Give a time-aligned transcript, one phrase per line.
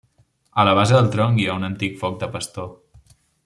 [0.61, 2.73] A la base del tronc hi ha un antic foc de pastor.